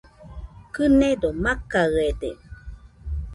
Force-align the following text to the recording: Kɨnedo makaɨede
Kɨnedo 0.73 1.29
makaɨede 1.43 2.29